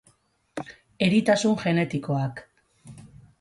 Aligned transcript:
Eritasun 1.07 1.53
genetikoak. 1.65 2.43